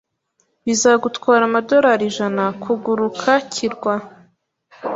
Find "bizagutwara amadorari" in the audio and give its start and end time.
0.65-2.03